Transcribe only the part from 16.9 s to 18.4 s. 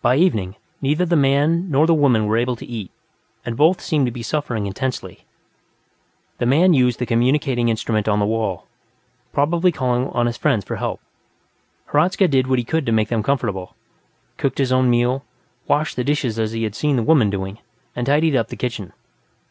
the woman doing, and tidied